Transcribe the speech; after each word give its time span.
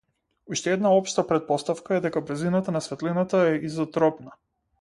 Уште 0.53 0.71
една 0.77 0.93
општа 1.01 1.25
претпоставка 1.33 1.97
е 1.97 2.01
дека 2.07 2.25
брзината 2.31 2.77
на 2.77 2.81
светлината 2.89 3.47
е 3.51 3.55
изотропна. 3.71 4.39